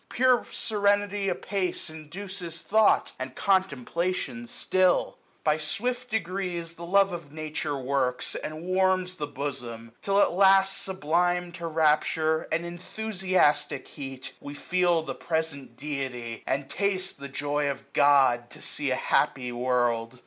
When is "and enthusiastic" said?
12.51-13.87